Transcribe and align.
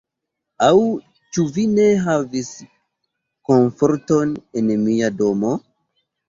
Aŭ 0.67 0.77
ĉu 1.37 1.43
vi 1.57 1.65
ne 1.73 1.85
havis 2.05 2.49
komforton 3.51 4.33
en 4.63 4.73
mia 4.87 5.13
domo? 5.21 5.55